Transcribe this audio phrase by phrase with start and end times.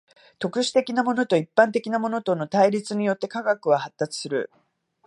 [0.39, 4.49] 特殊的なものと一般的なものとの対立によって科学は発達する。